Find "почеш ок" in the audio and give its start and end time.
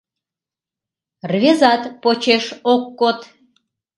2.03-2.83